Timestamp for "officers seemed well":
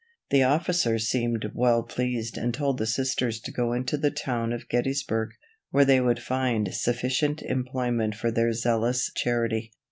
0.41-1.83